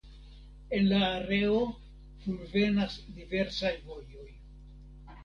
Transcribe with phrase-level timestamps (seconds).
[0.77, 1.59] En la areo
[2.23, 4.27] kunvenas diversaj vojoj.